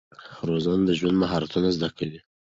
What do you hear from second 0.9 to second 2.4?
ژوند مهارتونه زده کوي.